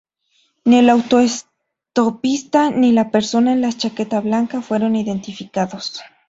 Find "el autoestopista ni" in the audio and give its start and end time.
0.79-2.91